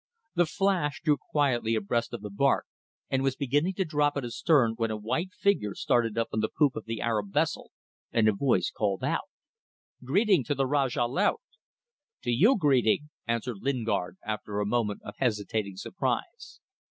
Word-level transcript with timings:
The 0.33 0.47
Flash 0.47 0.99
drew 1.03 1.15
quietly 1.17 1.75
abreast 1.75 2.11
of 2.11 2.21
the 2.23 2.31
barque, 2.31 2.65
and 3.11 3.21
was 3.21 3.35
beginning 3.35 3.75
to 3.75 3.85
drop 3.85 4.17
it 4.17 4.25
astern 4.25 4.73
when 4.75 4.89
a 4.89 4.97
white 4.97 5.31
figure 5.31 5.75
started 5.75 6.17
up 6.17 6.29
on 6.33 6.39
the 6.39 6.49
poop 6.49 6.75
of 6.75 6.85
the 6.85 7.01
Arab 7.01 7.31
vessel, 7.31 7.69
and 8.11 8.27
a 8.27 8.31
voice 8.31 8.71
called 8.71 9.03
out 9.03 9.29
"Greeting 10.03 10.43
to 10.45 10.55
the 10.55 10.65
Rajah 10.65 11.05
Laut!" 11.05 11.41
"To 12.23 12.31
you 12.31 12.57
greeting!" 12.57 13.11
answered 13.27 13.57
Lingard, 13.61 14.17
after 14.25 14.59
a 14.59 14.65
moment 14.65 15.01
of 15.03 15.13
hesitating 15.19 15.75
surprise. 15.77 16.59